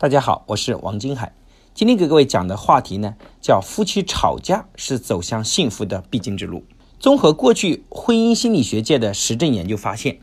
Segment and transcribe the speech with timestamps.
[0.00, 1.34] 大家好，我是王金海。
[1.74, 6.64] 今天给各位讲的话题呢，叫夫妻吵架是走向幸福的必经之路。
[6.98, 10.18] 综合过去婚姻心理学界的实证研究发现，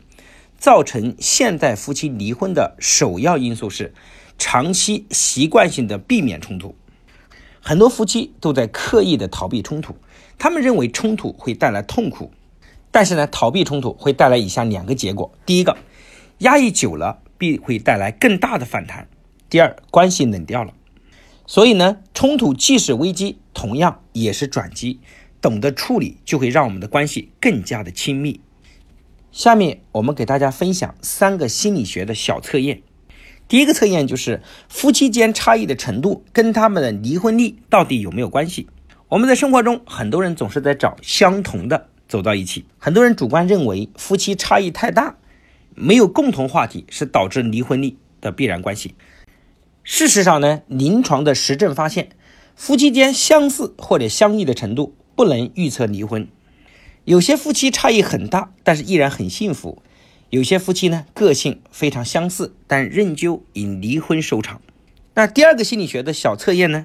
[0.58, 3.94] 造成现代夫妻离婚的首要因素是
[4.36, 6.74] 长期习惯性的避免冲突。
[7.60, 9.94] 很多夫妻都在刻意的逃避冲突，
[10.40, 12.32] 他们认为冲突会带来痛苦，
[12.90, 15.76] 但是呢，逃避冲突会带来以下两个结果：第一个，
[16.38, 19.06] 压抑久了必会带来更大的反弹。
[19.50, 20.74] 第二，关系冷掉了，
[21.46, 25.00] 所以呢，冲突既是危机，同样也是转机。
[25.40, 28.40] 懂得处理，就会让我们的关系更加的亲密。
[29.32, 32.82] 下面我们给大家分享三个心理学的小测验。
[33.46, 38.68] 第一个测验就是夫妻间差异的程度跟他们的离婚率到底有没有关系？
[39.08, 42.66] 我们在生活中，很多人总是在找相同的走到一起。
[42.76, 45.16] 很多人主观认为夫妻差异太大，
[45.74, 48.94] 没有共同话题是导致离婚率的必然关系。
[49.90, 52.10] 事实上呢，临床的实证发现，
[52.54, 56.28] 夫妻间相似或者相异的程度不能预测离婚。
[57.06, 59.80] 有些夫妻差异很大，但是依然很幸福；
[60.28, 64.60] 有些夫妻呢，个性非常相似，但仍旧以离婚收场。
[65.14, 66.84] 那第二个心理学的小测验呢？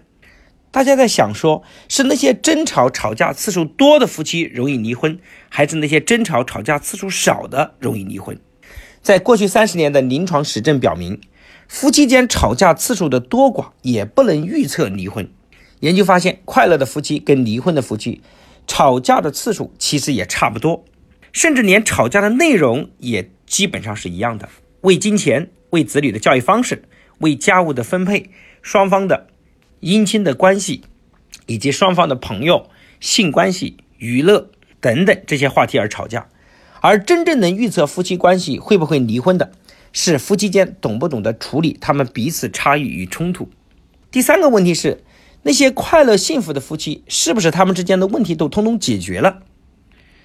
[0.72, 8.40] 大家在想，说是那些争吵吵架次数多的夫妻容易离婚，还是那些争吵吵架次数少的容易离婚？
[9.02, 11.20] 在过去三十年的临床实证表明。
[11.74, 15.28] 夫妻间吵架次数的多寡也不能预测离婚。
[15.80, 18.22] 研究发现，快乐的夫妻跟离婚的夫妻
[18.68, 20.86] 吵架的次数其实也差不多，
[21.32, 24.48] 甚至连吵架的内容也基本上是一样的：
[24.82, 26.84] 为金钱、为子女的教育方式、
[27.18, 28.30] 为家务的分配、
[28.62, 29.26] 双方的
[29.82, 30.84] 姻亲的关系，
[31.48, 36.28] 以及双方的朋友、性关系、娱乐等等这些话题而吵架。
[36.82, 39.54] 而真正能预测夫妻关系会不会离婚的。
[39.94, 43.48] 是夫妻间懂不懂得处理他们彼此差异与冲突。
[44.12, 45.04] 第三个问题是，
[45.44, 49.44] 那些快乐幸福的夫妻，是不是他们之间的问题都通通解决了？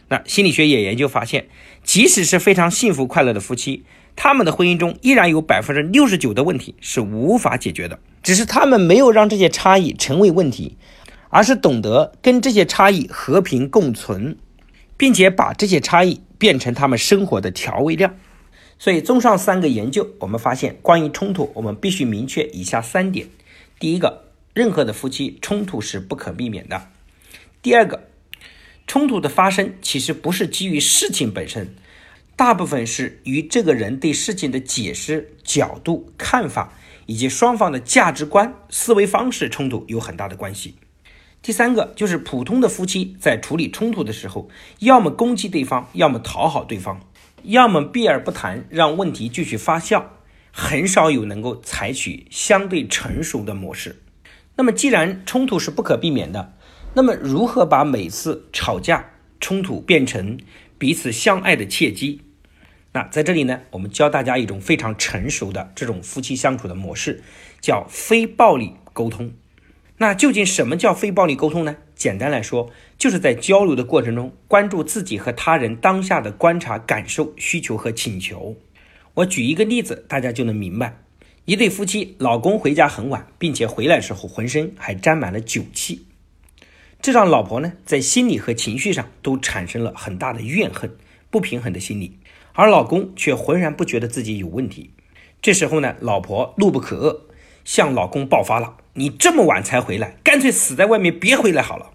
[0.08, 1.48] 那心理学也研究发现，
[1.84, 3.84] 即使是非常幸福快乐的夫妻，
[4.16, 10.78] 他们的婚姻中依然有百分之六十九的问题是无法解决的，只是他们没有让这些差异成为问题，
[11.28, 14.38] 而是懂得跟这些差异和平共存，
[14.96, 18.14] 并且把这些差异变成他们生活的调味料。
[18.78, 23.28] 所以，综上三个研究，我们发现，关于冲突，我们必须明确以下三点：
[23.80, 26.78] 第一个，任何的夫妻冲突是不可避免的；
[27.60, 28.08] 第二个，
[28.86, 31.74] 冲突的发生其实不是基于事情本身，
[32.36, 36.72] 大部分是与这个人对事情的解释角度、看法
[37.06, 40.74] 以及双方的价值观、思维方式冲突有很大的关系；
[41.42, 47.00] 第三个，就是普通的夫妻在处理冲突的时候，要么攻击对方，要么讨好对方。
[47.42, 50.04] 要么避而不谈，让问题继续发酵，
[50.52, 54.02] 很少有能够采取相对成熟的模式。
[54.56, 56.54] 那么，既然冲突是不可避免的，
[56.94, 59.10] 那么如何把每次吵架
[59.40, 60.38] 冲突变成
[60.78, 62.22] 彼此相爱的契机？
[62.92, 67.22] 那在这里呢，我们教大家一种非常成熟的这种夫妻相处的模式，
[67.60, 69.32] 叫非暴力沟通。
[69.98, 71.76] 那究竟什么叫非暴力沟通呢？
[71.98, 78.56] 简单来说，就是在交流的过程中，关注自己和他人当下的观察、感受、需求和请求。
[79.14, 80.96] 我举一个例子，大家就能明白：
[81.44, 86.06] 一对夫妻，老公回家很晚，并且回来时候浑身还沾满了酒气，
[87.02, 90.96] 这让老婆呢在心理和情绪上都产生了很大的怨恨、
[91.30, 92.16] 不平衡的心理，
[92.52, 94.92] 而老公却浑然不觉得自己有问题。
[95.42, 97.27] 这时候呢，老婆怒不可遏。
[97.68, 98.78] 向老公爆发了！
[98.94, 101.90] 你这么晚才回来，干脆死在外面，别回来好了。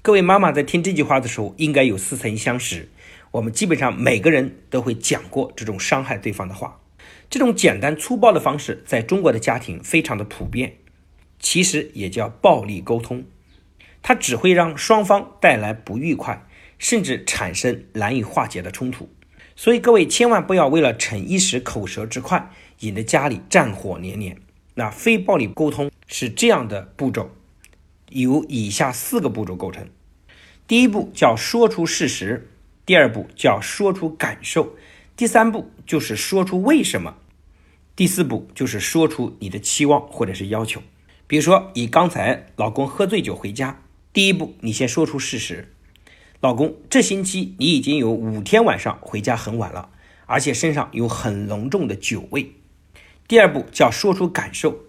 [0.00, 2.88] 各位妈妈在听这句话的时候，应该有似曾相识。
[3.32, 6.80] 我们基本上每个人都会讲过这种伤害对方的话。
[7.28, 10.76] 这种简单粗暴的方式，在中国的家庭非常的普遍，
[11.38, 13.22] 其实也叫暴力沟通。
[14.00, 16.46] 它只会让双方带来不愉快，
[16.78, 19.10] 甚至产生难以化解的冲突。
[19.54, 24.38] 所以各位千万不要为了逞一时口舌之快，引得家里战火连连。
[24.74, 27.30] 那非暴力沟通是这样的步骤，
[28.10, 29.88] 由以下四个步骤构成。
[30.66, 32.50] 第一步叫说出事实，
[32.86, 34.74] 第二步叫说出感受，
[35.16, 37.16] 第三步就是说出为什么，
[37.94, 40.82] 第四步就是说出你的期望或者是要求。
[41.26, 43.82] 比如说，以刚才老公喝醉酒回家，
[44.12, 45.74] 第一步你先说出事实，
[46.40, 49.90] 老公，这星期你已经有五天晚上回家很晚了，
[50.26, 52.52] 而且身上有很浓重的酒味。
[53.32, 54.80] 第二步叫说出感受，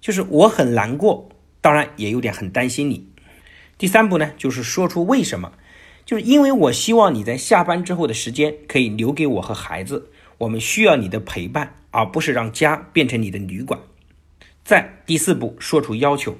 [0.00, 1.30] 就是我很难过，
[1.60, 3.08] 当然也有点很担心你。
[3.76, 5.54] 第三步呢，就是说出为什么，
[6.06, 13.80] 就是因为我希望你在下班之后的时间可以留给我和孩子，我们需要你的陪伴，而不是让家变成你的旅馆。
[14.62, 16.38] 在第四步说出要求，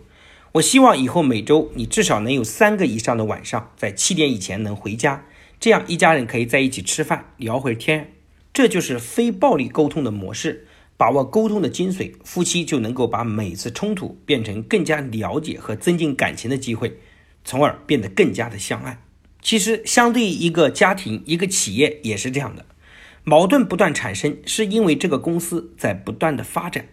[0.53, 5.25] 我希望以后每周你至少能有三个以上的晚上在七点以前能回家，
[5.59, 8.13] 这样一家人可以在一起吃饭聊会儿天。
[8.53, 10.68] 这就是非暴力沟通的模式。
[10.99, 16.99] 把握沟通的精髓，夫妻就能够把每次冲突变成更加了解和增进感情的机会，
[17.45, 19.01] 从而变得更加的相爱。
[19.41, 22.67] 其实，相对于一个家庭、一个企业也是这样的，
[23.23, 26.89] 矛盾不断产生，是因为这个公司在不断的发展。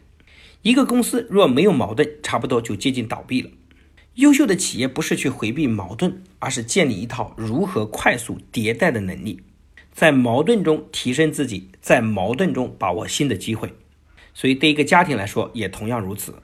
[0.61, 3.49] 一个公司若没有矛盾，差不多就接近倒闭了。
[4.13, 9.41] 优秀的企业不是去回避矛盾，而是建立一套如何快速迭代的能力，
[9.91, 13.73] 在矛盾中提升自己，在矛盾中把握新的机会。
[14.35, 16.35] 所以，对一个家庭来说，也同样如此。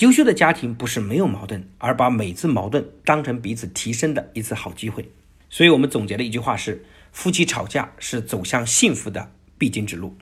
[0.00, 5.08] 优秀的家庭不是没有矛盾，而把每次矛盾当成彼此提升的一次好机会。
[5.48, 10.16] 所以我们总结的一句话是：夫妻吵架是走向幸福的必经之路。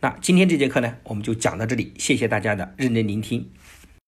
[0.00, 3.50] 那今天这节课呢，我们就讲到这里，谢谢大家的认真聆听。